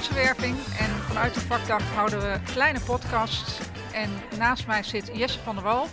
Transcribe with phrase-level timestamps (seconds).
[0.00, 3.58] En vanuit de vakdag houden we kleine podcasts.
[3.92, 5.88] En naast mij zit Jesse van der Wal.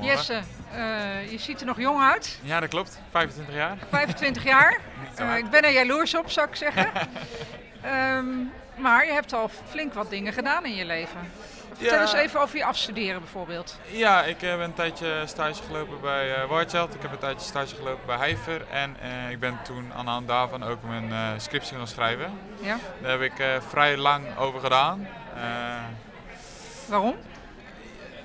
[0.00, 0.40] Jesse,
[0.72, 2.38] eh, je ziet er nog jong uit.
[2.42, 3.00] Ja, dat klopt.
[3.10, 3.78] 25 jaar.
[3.90, 4.78] 25 jaar.
[5.16, 6.90] Eh, ik ben er jaloers op, zou ik zeggen.
[7.82, 8.26] Ehm,
[8.76, 11.32] maar je hebt al flink wat dingen gedaan in je leven.
[11.78, 12.00] Vertel Ja.
[12.00, 13.78] eens even over je afstuderen bijvoorbeeld.
[13.90, 16.94] Ja, ik heb een tijdje stage gelopen bij eh Whitechild.
[16.94, 18.66] Ik heb een tijdje stage gelopen bij Heifer.
[18.70, 22.38] En eh, ik ben toen aan de hand daarvan ook mijn eh, scriptie gaan schrijven.
[22.60, 22.78] Ja?
[23.02, 25.08] Daar heb ik eh, vrij lang over gedaan.
[25.36, 25.42] Eh,
[26.86, 27.14] Waarom?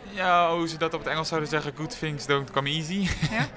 [0.10, 3.08] ja, hoe ze dat op het Engels zouden zeggen, good things don't come easy.
[3.32, 3.46] Ja?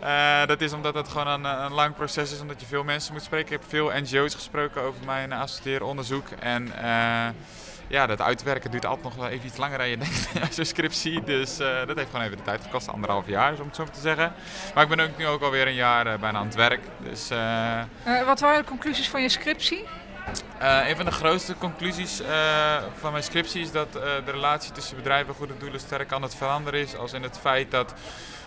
[0.00, 3.12] Eh, dat is omdat het gewoon een, een lang proces is, omdat je veel mensen
[3.12, 3.46] moet spreken.
[3.54, 6.28] Ik heb veel NGO's gesproken over mijn afstudeeronderzoek.
[6.40, 7.28] En eh,
[7.88, 10.64] ja, dat uitwerken duurt altijd nog wel even iets langer dan je denkt als je
[10.64, 11.22] scriptie.
[11.24, 14.00] Dus eh, dat heeft gewoon even de tijd gekost, anderhalf jaar om het zo te
[14.00, 14.32] zeggen.
[14.74, 16.80] Maar ik ben ook nu ook alweer een jaar eh, bijna aan het werk.
[16.98, 17.80] Dus eh,
[18.26, 19.84] wat waren de conclusies van je scriptie?
[20.58, 22.22] een van de grootste conclusies
[22.98, 26.34] van mijn scriptie is dat de relatie tussen bedrijven en goede doelen sterk aan het
[26.34, 26.96] veranderen is.
[26.96, 27.94] Als in het feit dat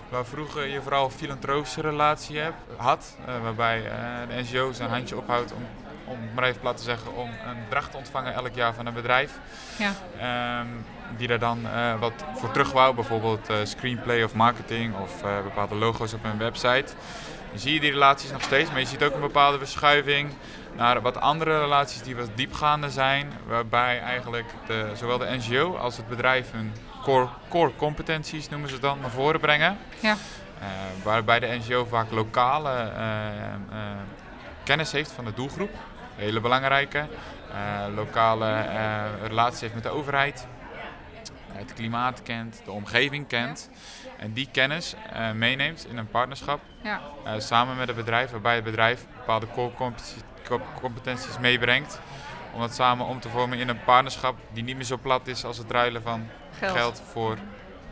[0.09, 3.83] waar vroeger je vooral een filantropische relatie hebt, had, waarbij
[4.27, 5.67] de NGO zijn handje ophoudt om,
[6.11, 8.85] om het maar even plat te zeggen, om een bedrag te ontvangen elk jaar van
[8.85, 9.39] een bedrijf.
[9.77, 9.91] Ja.
[10.17, 10.67] Ehm,
[11.17, 15.43] die daar dan eh, wat voor terug wou, bijvoorbeeld eh, screenplay of marketing of eh,
[15.43, 16.93] bepaalde logo's op een website.
[17.49, 20.33] Dan zie je die relaties nog steeds, maar je ziet ook een bepaalde verschuiving
[20.75, 25.97] naar wat andere relaties die wat diepgaander zijn, waarbij eigenlijk de, zowel de NGO als
[25.97, 29.77] het bedrijf hun core, core competenties, noemen ze het dan, naar voren brengen.
[29.99, 30.15] Ja.
[31.03, 32.91] Waarbij de NGO vaak lokale
[34.63, 35.71] kennis heeft van de doelgroep,
[36.15, 37.07] hele belangrijke.
[37.51, 40.47] Eh, lokale eh, relaties heeft met de overheid,
[41.51, 43.69] het klimaat kent, de omgeving kent.
[44.17, 46.99] En die kennis eh, meeneemt in een partnerschap Ja.
[47.37, 51.99] samen met het bedrijf, waarbij het bedrijf bepaalde core competenties- co- competenties meebrengt.
[52.53, 55.45] Om dat samen om te vormen in een partnerschap die niet meer zo plat is
[55.45, 56.27] als het ruilen van
[56.59, 56.75] Geld.
[56.77, 57.37] geld, voor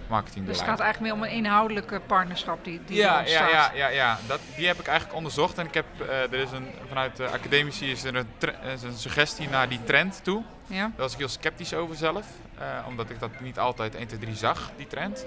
[0.09, 3.51] Dus het gaat eigenlijk meer om een inhoudelijke partnerschap die, die Ja, ja, ontstaat.
[3.51, 4.17] ja, ja, ja.
[4.27, 5.57] Dat, die heb ik eigenlijk onderzocht.
[5.57, 8.27] En ik heb, eh, er is een, vanuit de academici is er een,
[8.73, 10.43] is een suggestie naar die trend toe.
[10.67, 10.81] Ja?
[10.81, 12.25] Daar was ik heel sceptisch over zelf,
[12.57, 15.25] eh, omdat ik dat niet altijd 1, 2, 3 zag, die trend.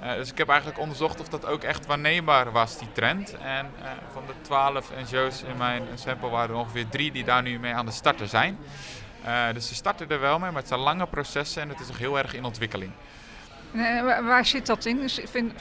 [0.00, 3.36] Eh, dus ik heb eigenlijk onderzocht of dat ook echt waarneembaar was, die trend.
[3.42, 3.70] En
[4.12, 7.74] van de 12 NGO's in mijn sample waren er ongeveer drie die daar nu mee
[7.74, 8.58] aan de starten zijn.
[9.52, 11.98] Dus ze starten er wel mee, maar het zijn lange processen en het is nog
[11.98, 12.92] heel erg in ontwikkeling.
[13.72, 15.08] En, eh, waar- zit dat in?
[15.08, 15.52] Vind-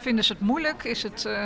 [0.00, 0.84] vinden ze het moeilijk?
[0.84, 1.24] Is het...
[1.24, 1.38] eh,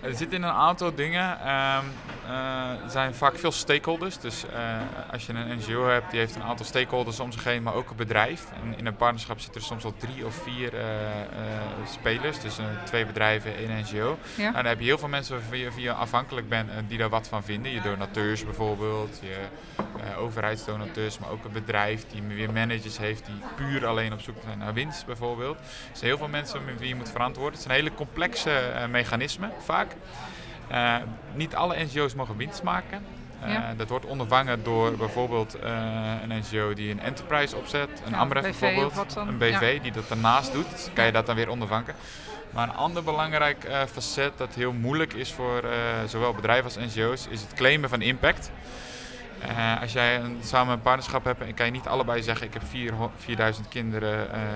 [0.00, 1.38] Er zitten een aantal dingen.
[1.40, 1.84] Ehm,
[2.26, 4.18] eh, er zijn vaak veel stakeholders.
[4.18, 7.62] Dus eh, als je een NGO hebt, die heeft een aantal stakeholders om zich heen,
[7.62, 8.44] maar ook een bedrijf.
[8.62, 10.72] En in een partnerschap zitten er soms al drie of vier
[11.90, 12.40] spelers.
[12.40, 14.18] Dus twee bedrijven, één NGO.
[14.34, 14.42] ja?
[14.42, 17.08] Nou, dan heb je heel veel mensen van wie je, afhankelijk bent en die daar
[17.08, 17.72] wat van vinden.
[17.72, 19.36] Je donateurs bijvoorbeeld, je
[20.18, 24.58] overheidsdonateurs, maar ook een bedrijf die weer managers heeft die puur alleen op zoek zijn
[24.58, 25.51] naar winst bijvoorbeeld.
[25.58, 27.52] Er zijn heel veel mensen met wie je moet verantwoorden.
[27.52, 29.96] Het zijn hele complexe eh, mechanismen vaak.
[30.68, 30.96] Eh,
[31.34, 33.04] niet alle NGO's mogen winst maken.
[33.40, 33.74] Eh, Ja.
[33.76, 35.56] Dat wordt ondervangen door bijvoorbeeld
[36.22, 40.52] een NGO die een enterprise opzet, een Ja, Amref bijvoorbeeld, een BV die dat daarnaast
[40.52, 40.70] doet.
[40.70, 41.94] Dus kan je dat dan weer ondervangen.
[42.50, 45.64] Maar een ander belangrijk facet dat heel moeilijk is voor
[46.06, 48.50] zowel bedrijven als NGO's, is het claimen van impact.
[49.48, 52.52] Eh, als jij een, samen een partnerschap hebt, en kan je niet allebei zeggen: Ik
[52.52, 54.46] heb 400 4000 kinderen eh, eh,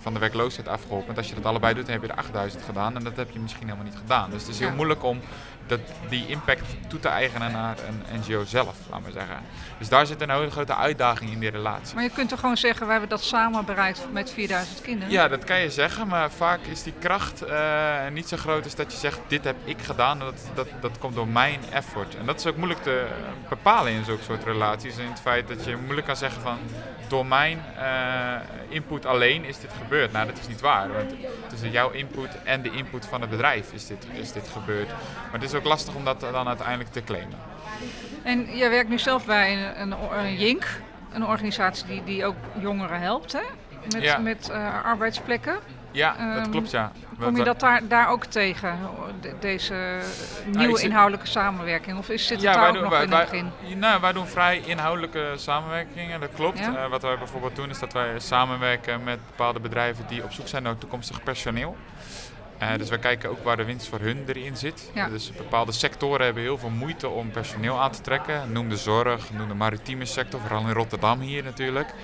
[0.00, 1.06] van de werkloosheid afgeholpen.
[1.06, 2.96] Want als je dat allebei doet, dan heb je er 8000 gedaan.
[2.96, 4.30] En dat heb je misschien helemaal niet gedaan.
[4.30, 4.74] Dus het is heel Ja.
[4.74, 5.20] moeilijk om
[5.66, 9.36] dat, die impact toe te eigenen naar een NGO zelf, laten we zeggen.
[9.78, 11.94] Dus daar zit een hele grote uitdaging in die relatie.
[11.94, 15.12] Maar je kunt toch gewoon zeggen, we hebben dat samen bereikt met 4000 kinderen?
[15.12, 17.44] Ja, dat kan je zeggen, maar vaak is die kracht
[18.12, 21.14] niet zo groot als dat je zegt, dit heb ik gedaan, dat, dat, dat komt
[21.14, 22.16] door mijn effort.
[22.16, 23.06] En dat is ook moeilijk te
[23.48, 24.96] bepalen in zulke soort relaties.
[24.98, 26.58] In het feit dat je moeilijk kan zeggen van,
[27.08, 28.34] door mijn eh,
[28.68, 30.12] input alleen is dit gebeurd.
[30.12, 31.14] Nou, dat is niet waar, want
[31.48, 34.88] tussen jouw input en de input van het bedrijf is dit, is dit gebeurd.
[34.88, 37.38] Maar het is ook lastig om dat dan uiteindelijk te claimen.
[38.22, 40.64] En jij werkt nu zelf bij een, een, een JINK,
[41.12, 43.42] een organisatie die, die ook jongeren helpt, hè?
[43.92, 44.18] Met, Ja.
[44.18, 45.58] met eh, arbeidsplekken.
[45.92, 46.92] Ja, dat Ehm, klopt ja.
[47.20, 48.78] Kom je dat daar, daar ook tegen,
[49.20, 49.98] de- deze
[50.46, 51.98] nieuwe zit- inhoudelijke samenwerking?
[51.98, 53.50] Of is, zit het daar ook nog in het begin?
[53.78, 56.58] Nou, wij doen vrij inhoudelijke samenwerkingen, dat klopt.
[56.58, 56.76] Ja?
[56.76, 60.48] Eh, wat wij bijvoorbeeld doen is dat wij samenwerken met bepaalde bedrijven die op zoek
[60.48, 61.76] zijn naar toekomstig personeel.
[62.58, 64.90] Eh, dus wij kijken ook waar de winst voor hun erin zit.
[64.94, 65.08] Ja.
[65.08, 68.52] Dus bepaalde sectoren hebben heel veel moeite om personeel aan te trekken.
[68.52, 71.94] Noem de zorg, noem de maritieme sector, vooral in Rotterdam hier natuurlijk.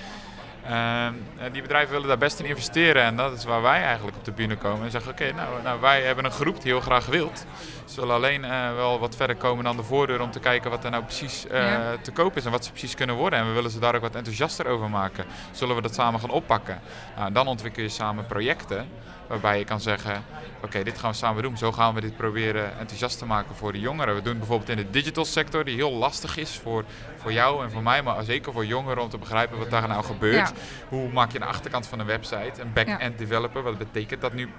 [0.65, 4.17] Ehm, en die bedrijven willen daar best in investeren en dat is waar wij eigenlijk
[4.17, 6.81] op de bühne komen en zeggen: Oké, nou, nou, wij hebben een groep die heel
[6.81, 7.45] graag wilt.
[7.89, 10.91] Zullen alleen eh, wel wat verder komen dan de voordeur om te kijken wat er
[10.91, 11.95] nou precies eh, Ja.
[12.01, 13.39] te koop is en wat ze precies kunnen worden.
[13.39, 15.25] En we willen ze daar ook wat enthousiaster over maken.
[15.51, 16.81] Zullen we dat samen gaan oppakken?
[17.17, 18.87] Nou, dan ontwikkel je samen projecten
[19.27, 20.23] waarbij je kan zeggen,
[20.63, 21.57] oké, dit gaan we samen doen.
[21.57, 24.15] Zo gaan we dit proberen enthousiast te maken voor de jongeren.
[24.15, 26.83] We doen het bijvoorbeeld in de digital sector, die heel lastig is voor,
[27.17, 30.03] voor jou en voor mij, maar zeker voor jongeren om te begrijpen wat daar nou
[30.03, 30.35] gebeurt.
[30.35, 30.51] Ja.
[30.87, 34.49] Hoe maak je een achterkant van een website, een back-end developer, wat betekent dat nu?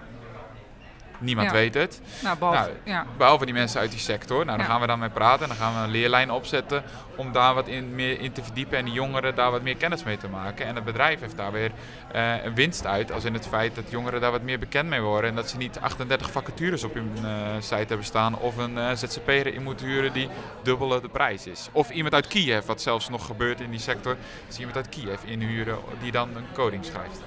[1.20, 1.52] Niemand Ja.
[1.54, 2.00] weet het.
[2.22, 3.06] Nou, behalve, Nou, ja.
[3.16, 4.44] Behalve die mensen uit die sector.
[4.44, 4.72] Nou, dan Ja.
[4.72, 6.82] gaan we daarmee praten en dan gaan we een leerlijn opzetten
[7.16, 10.04] om daar wat in, meer in te verdiepen en die jongeren daar wat meer kennis
[10.04, 10.66] mee te maken.
[10.66, 11.70] En het bedrijf heeft daar weer
[12.12, 15.00] eh, een winst uit, als in het feit dat jongeren daar wat meer bekend mee
[15.00, 17.30] worden en dat ze niet 38 vacatures op hun eh,
[17.60, 20.28] site hebben staan of een eh, ZZP'er in moeten huren die
[20.62, 21.68] dubbele de prijs is.
[21.72, 24.16] Of iemand uit Kiev, wat zelfs nog gebeurt in die sector,
[24.48, 27.20] is iemand uit Kiev inhuren die dan een coding schrijft.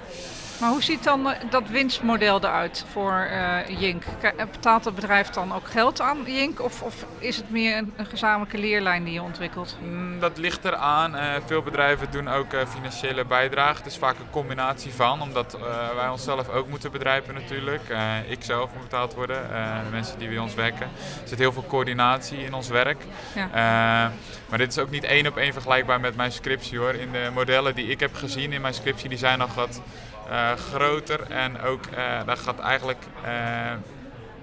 [0.60, 4.02] Maar hoe ziet dan eh, dat winstmodel eruit voor eh, Jink?
[4.20, 6.60] K- Betaalt het bedrijf dan ook geld aan Jink?
[6.62, 9.76] Of, of is het meer een, een gezamenlijke leerlijn die je ontwikkelt?
[9.82, 11.16] Mm, Dat ligt eraan.
[11.16, 13.76] Eh veel bedrijven doen ook eh, financiële bijdrage.
[13.76, 15.60] Het is vaak een combinatie van, omdat eh,
[15.96, 17.88] wij onszelf ook moeten bedrijven natuurlijk.
[17.88, 20.86] Eh, ik zelf moet betaald worden, eh, de mensen die bij ons werken.
[21.22, 23.02] Er zit heel veel coördinatie in ons werk.
[23.34, 23.46] Ja.
[23.52, 24.10] Eh,
[24.48, 26.94] maar dit is ook niet één op één vergelijkbaar met mijn scriptie hoor.
[26.94, 29.80] In de modellen die ik heb gezien in mijn scriptie, die zijn nog wat
[30.12, 30.13] eh,
[30.56, 31.20] groter.
[31.30, 33.32] En ook, eh daar gaat eigenlijk eh,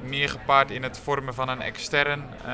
[0.04, 2.52] meer gepaard in het vormen van een extern eh,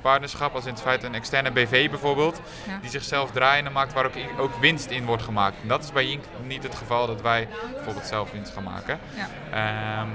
[0.00, 0.54] partnerschap.
[0.54, 2.78] Als in het feit een externe BV bijvoorbeeld, Ja.
[2.80, 5.56] die zichzelf draaiende maakt waar ook, ook winst in wordt gemaakt.
[5.62, 8.98] En dat is bij Jink niet het geval dat wij bijvoorbeeld zelf winst gaan maken.
[9.16, 9.28] Ja.
[9.50, 10.08] Ehm,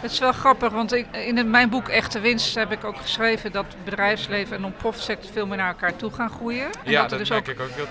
[0.00, 3.52] Het is wel grappig, want ik, in mijn boek Echte Winst heb ik ook geschreven
[3.52, 6.64] dat bedrijfsleven en non-profit sector veel meer naar elkaar toe gaan groeien.
[6.84, 7.46] En ja, dat er dus ook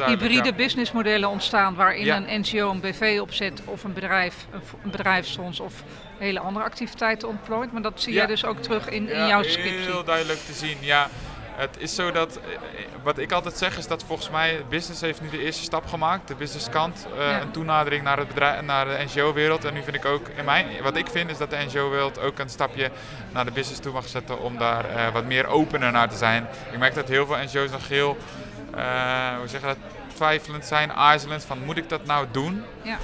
[0.05, 0.53] hybride ja.
[0.53, 2.15] businessmodellen ontstaan waarin Ja.
[2.15, 4.45] een NGO een BV opzet of een bedrijf,
[4.83, 5.83] een bedrijfsfonds of
[6.17, 7.71] hele andere activiteiten ontplooit.
[7.71, 8.19] Maar dat zie Ja.
[8.19, 9.71] jij dus ook terug in, in jouw scriptie.
[9.79, 11.09] Heel duidelijk te zien, ja.
[11.55, 12.41] Het is zo dat, eh,
[13.03, 16.27] wat ik altijd zeg is dat volgens mij business heeft nu de eerste stap gemaakt,
[16.27, 17.41] de businesskant, Ja.
[17.41, 19.65] een toenadering naar, het bedrijf, naar de NGO-wereld.
[19.65, 22.39] En nu vind ik ook, in mijn, wat ik vind is dat de NGO-wereld ook
[22.39, 22.91] een stapje
[23.31, 26.47] naar de business toe mag zetten om daar eh, wat meer opener naar te zijn.
[26.71, 28.17] Ik merk dat heel veel NGO's nog heel,
[29.39, 29.77] hoe zeg je dat,
[30.15, 32.63] twijfelend zijn, aarzelend van moet ik dat nou doen?
[32.81, 32.97] Ja.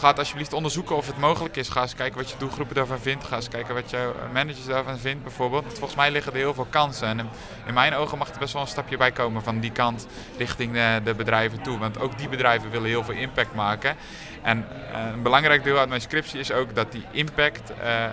[0.00, 1.68] Ga alsjeblieft onderzoeken of het mogelijk is.
[1.68, 3.24] Ga eens kijken wat je doelgroepen daarvan vindt.
[3.24, 5.64] Ga eens kijken wat je managers daarvan vindt bijvoorbeeld.
[5.68, 7.08] Volgens mij liggen er heel veel kansen.
[7.08, 7.28] En
[7.66, 10.06] in mijn ogen mag er best wel een stapje bij komen van die kant
[10.38, 11.78] richting de, de bedrijven toe.
[11.78, 13.96] Want ook die bedrijven willen heel veel impact maken.
[14.42, 18.04] En eh, een belangrijk deel uit mijn scriptie is ook dat die impact eh,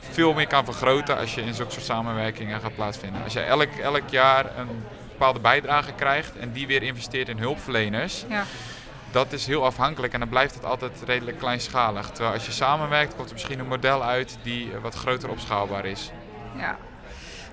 [0.00, 3.22] veel meer kan vergroten als je in zulke soort samenwerkingen gaat plaatsvinden.
[3.22, 8.24] Als je elk, elk jaar een bepaalde bijdrage krijgt en die weer investeert in hulpverleners,
[8.28, 8.44] Ja.
[9.12, 12.10] Dat is heel afhankelijk en dan blijft het altijd redelijk kleinschalig.
[12.10, 15.84] Terwijl als je samenwerkt, komt er misschien een model uit die eh, wat groter opschaalbaar
[15.84, 16.10] is.
[16.56, 16.76] Ja.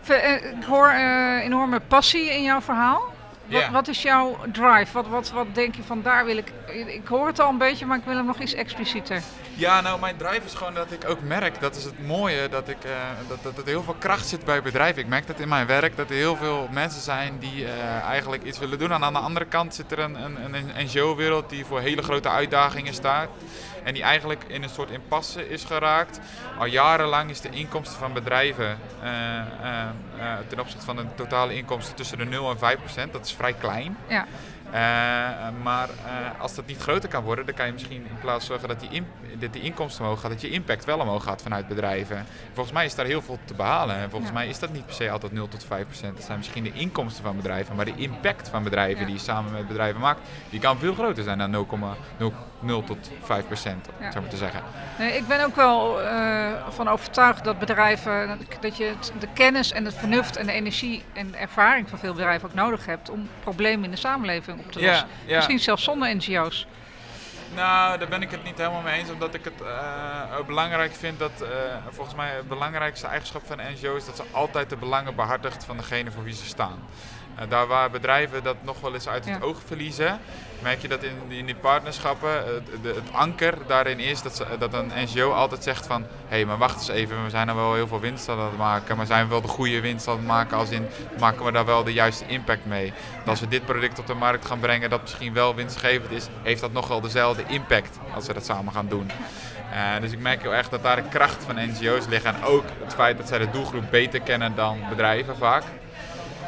[0.07, 3.01] Eh, Ik hoor eh, enorme passie in jouw verhaal.
[3.49, 3.71] Wat, Ja.
[3.71, 4.87] wat is jouw drive?
[4.93, 6.51] Wat, wat, wat denk je van daar wil ik...
[6.87, 9.21] Ik hoor het al een beetje, maar ik wil hem nog iets explicieter.
[9.53, 12.67] Ja, nou, mijn drive is gewoon dat ik ook merk, dat is het mooie, dat,
[12.69, 12.91] ik, eh,
[13.27, 15.01] dat, dat, dat er heel veel kracht zit bij bedrijven.
[15.01, 18.43] Ik merk dat in mijn werk, dat er heel veel mensen zijn die eh, eigenlijk
[18.43, 18.91] iets willen doen.
[18.91, 22.29] En aan de andere kant zit er een, een, een NGO-wereld die voor hele grote
[22.29, 23.27] uitdagingen staat.
[23.83, 26.19] En die eigenlijk in een soort impasse is geraakt.
[26.57, 29.81] Al jarenlang is de inkomsten van bedrijven eh, eh,
[30.17, 33.13] eh, ten opzichte van de totale inkomsten tussen de 0 en 5 procent.
[33.13, 33.97] Dat is vrij klein.
[34.07, 34.25] Ja.
[34.71, 34.79] Eh,
[35.63, 38.67] maar eh, als dat niet groter kan worden, dan kan je misschien in plaats zorgen
[38.67, 39.07] dat die, in-
[39.39, 42.25] dat die inkomsten omhoog gaat, dat je impact wel omhoog gaat vanuit bedrijven.
[42.53, 43.95] Volgens mij is daar heel veel te behalen.
[43.95, 44.37] En volgens Ja.
[44.37, 46.15] mij is dat niet per se altijd 0 tot 5 procent.
[46.15, 49.05] Dat zijn misschien de inkomsten van bedrijven, maar de impact van bedrijven Ja.
[49.05, 53.45] die je samen met bedrijven maakt, die kan veel groter zijn dan 0,0 tot 5
[53.45, 54.11] procent, Ja.
[54.11, 54.61] zou maar te zeggen.
[54.99, 59.85] Nee, ik ben ook wel eh, van overtuigd dat bedrijven, dat je de kennis en
[59.85, 63.29] het vernuft en de energie en de ervaring van veel bedrijven ook nodig hebt om
[63.39, 65.07] problemen in de samenleving op te Ja, lossen.
[65.25, 65.35] ja.
[65.35, 66.67] Misschien zelfs zonder NGO's.
[67.55, 71.19] Nou, daar ben ik het niet helemaal mee eens, omdat ik het eh, belangrijk vind
[71.19, 71.49] dat, eh,
[71.89, 75.63] volgens mij, het belangrijkste eigenschap van een NGO is dat ze altijd de belangen behartigt
[75.65, 76.79] van degene voor wie ze staan.
[77.39, 79.45] Eh, daar waar bedrijven dat nog wel eens uit het Ja.
[79.45, 80.19] oog verliezen,
[80.61, 84.45] merk je dat in, in die partnerschappen het, de- het anker daarin is dat, ze,
[84.59, 87.55] dat een NGO altijd zegt van hé, hey, maar wacht eens even, we zijn er
[87.55, 90.15] wel heel veel winst aan het maken, maar zijn we wel de goede winst aan
[90.17, 90.87] het maken als in
[91.19, 92.93] maken we daar wel de juiste impact mee?
[93.25, 96.61] Als we dit product op de markt gaan brengen dat misschien wel winstgevend is, heeft
[96.61, 99.11] dat nog wel dezelfde impact als we dat samen gaan doen.
[99.73, 102.63] Eh, dus ik merk heel erg dat daar de kracht van NGO's ligt en ook
[102.83, 105.63] het feit dat zij de doelgroep beter kennen dan bedrijven vaak.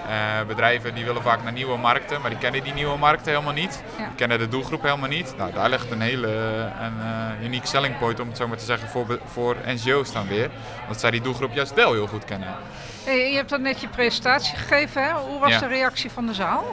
[0.10, 3.54] Eh, bedrijven die willen vaak naar nieuwe markten, maar die kennen die nieuwe markten helemaal
[3.54, 3.84] niet.
[3.98, 4.06] Ja.
[4.06, 5.34] Die kennen de doelgroep helemaal niet.
[5.38, 6.28] Nou, daar ligt een hele
[6.82, 6.94] een,
[7.40, 10.50] uh, uniek selling point, om het zo maar te zeggen, voor, voor NGO's dan weer.
[10.88, 12.48] Want zij die doelgroep juist wel heel goed kennen.
[13.04, 15.12] Hey, je hebt dan net je presentatie gegeven, hè?
[15.12, 15.60] Hoe was Ja.
[15.60, 16.64] de reactie van de zaal?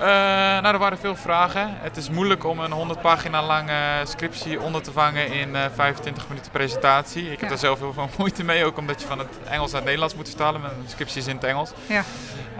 [0.00, 1.68] Uh, nou, er waren veel vragen.
[1.80, 3.72] Het is moeilijk om een 100 pagina lange
[4.04, 7.24] scriptie onder te vangen in uh, 25 minuten presentatie.
[7.32, 7.54] Ik heb Ja.
[7.54, 10.14] er zelf heel veel moeite mee, ook omdat je van het Engels naar het Nederlands
[10.14, 10.60] moet vertalen.
[10.60, 11.70] Mijn scriptie is in het Engels.
[11.86, 12.02] Ja.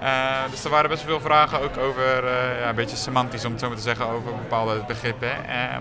[0.02, 2.25] Uh, dus er waren best veel vragen, ook over,
[2.61, 5.31] ja, een beetje semantisch om het zo maar te zeggen, over bepaalde begrippen.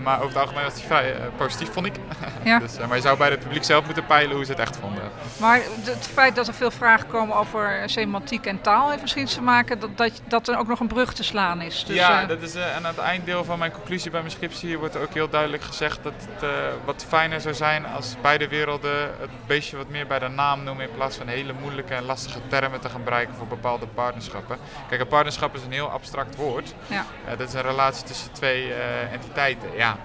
[0.02, 1.94] Maar over het algemeen was die vrij positief, vond ik.
[2.44, 2.58] Ja.
[2.58, 5.02] dus, maar je zou bij het publiek zelf moeten peilen hoe ze het echt vonden.
[5.36, 9.42] Maar het feit dat er veel vragen komen over semantiek en taal heeft misschien te
[9.42, 11.84] maken dat, dat, dat er ook nog een brug te slaan is.
[11.84, 14.78] Dus, ja, uh, dat is, en aan het einddeel van mijn conclusie bij mijn scriptie
[14.78, 16.50] wordt ook heel duidelijk gezegd dat het uh,
[16.84, 20.88] wat fijner zou zijn als beide werelden het beestje wat meer bij de naam noemen
[20.88, 24.58] in plaats van hele moeilijke en lastige termen te gebruiken voor bepaalde partnerschappen.
[24.88, 26.74] Kijk, een partnerschap is een heel abstract woord.
[26.86, 27.04] Ja.
[27.36, 28.72] Dat is een relatie tussen twee
[29.12, 29.68] entiteiten.
[29.76, 29.96] Ja,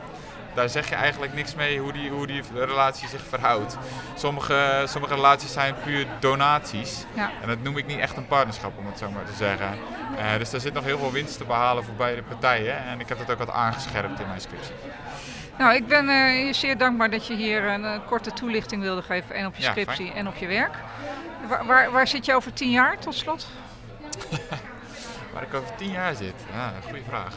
[0.54, 3.78] daar zeg je eigenlijk niks mee hoe die, hoe die relatie zich verhoudt.
[4.16, 7.06] Sommige, sommige relaties zijn puur donaties.
[7.14, 7.32] Ja.
[7.42, 9.78] En dat noem ik niet echt een partnerschap, om het zo maar te zeggen.
[10.18, 12.78] Uh, dus daar zit nog heel veel winst te behalen voor beide partijen.
[12.86, 14.74] En ik heb dat ook wat aangescherpt in mijn scriptie.
[15.58, 19.36] Nou, ik ben uh, je zeer dankbaar dat je hier een, korte toelichting wilde geven.
[19.36, 20.18] En op je Ja, scriptie fijn.
[20.18, 20.76] en op je werk.
[21.48, 23.48] Waar, waar, waar, zit je over tien jaar, tot slot?
[25.34, 26.34] Waar ik over tien jaar zit?
[26.54, 27.34] Ja, goede vraag.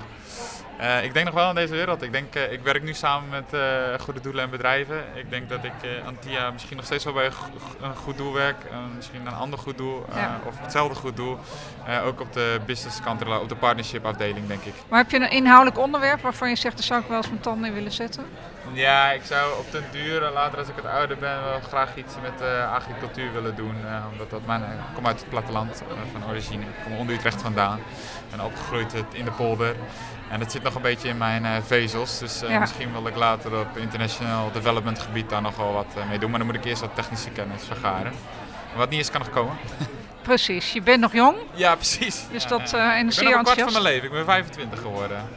[0.81, 2.03] Uh, ik denk nog wel in deze wereld.
[2.03, 3.61] Ik, denk, uh, ik werk nu samen met uh,
[4.01, 5.05] goede doelen en bedrijven.
[5.15, 5.73] Ik denk dat ik
[6.07, 7.31] aan TIA misschien nog steeds wel bij
[7.81, 8.57] een goed doel werk.
[8.97, 10.41] misschien een ander goed doel Ja.
[10.47, 11.39] of hetzelfde goed doel.
[12.05, 14.75] ook op de business kant, op de partnership afdeling denk ik.
[14.89, 17.41] Maar heb je een inhoudelijk onderwerp waarvan je zegt, daar zou ik wel eens mijn
[17.41, 18.25] tanden in willen zetten?
[18.73, 22.15] Ja, ik zou op den duur, later als ik het ouder ben, wel graag iets
[22.23, 23.77] met agricultuur willen doen.
[24.13, 26.63] omdat dat mijn, ik kom uit het platteland van origine.
[26.63, 27.81] Ik kom onder Utrecht vandaan.
[28.33, 29.77] En opgegroeid in de polder.
[30.31, 32.19] En dat zit nog een beetje in mijn uh, vezels.
[32.19, 32.59] Dus uh, Ja.
[32.59, 36.31] misschien wil ik later op international development gebied daar nog wel wat uh, mee doen.
[36.31, 38.13] Maar dan moet ik eerst wat technische kennis vergaren.
[38.77, 39.57] Wat niet is, kan nog komen.
[40.23, 41.37] Precies, je bent nog jong.
[41.55, 42.25] Ja, precies.
[42.33, 44.05] Dus dat, uh, en ik zeer ben een kwart van mijn leven.
[44.07, 45.29] Ik ben 25 geworden.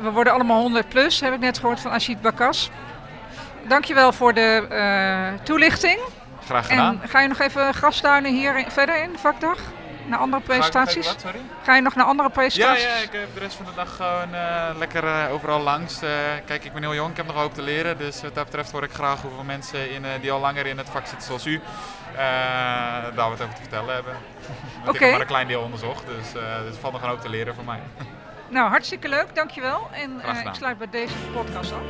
[0.00, 2.70] We worden allemaal 100 plus, heb ik net gehoord van Ashit Bakas.
[3.68, 5.98] Dankjewel voor de uh, toelichting.
[6.44, 7.02] Graag gedaan.
[7.02, 9.58] En ga je nog even grasduinen hier in, verder in de vakdag?
[10.06, 11.06] Naar andere presentaties?
[11.06, 11.62] Ga ik, ga ik wat, sorry?
[11.62, 12.84] Ga je nog naar andere Ja, presentaties?
[12.84, 15.98] ja, ik heb de rest van de dag gewoon uh, lekker uh, overal langs.
[16.44, 17.98] Kijk, ik ben heel jong, ik heb nog hoop te leren.
[17.98, 20.88] Dus wat dat betreft hoor ik graag hoeveel mensen in, die al langer in het
[20.88, 21.60] vak zitten zoals u,
[23.14, 24.14] daar wat over te vertellen hebben.
[24.84, 24.96] Want Oké.
[24.96, 27.28] Ik heb maar een klein deel onderzocht, dus, dus er valt nog een hoop te
[27.28, 27.80] leren voor mij.
[28.52, 29.88] Nou, hartstikke leuk, dankjewel.
[29.92, 31.80] En Graag ik sluit bij deze podcast af.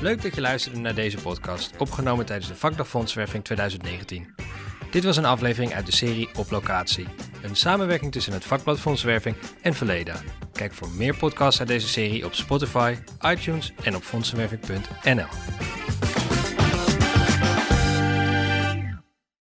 [0.00, 4.34] Leuk dat je luisterde naar deze podcast, opgenomen tijdens de Vakdag Fondswerving 2019.
[4.90, 7.06] Dit was een aflevering uit de serie Op Locatie,
[7.42, 10.14] een samenwerking tussen het vakblad Fondswerving en Verleda.
[10.52, 15.81] Kijk voor meer podcasts uit deze serie op Spotify, iTunes en op fondsenwerving.nl.